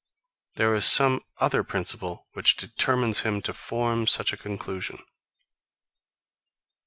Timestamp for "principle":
1.63-2.25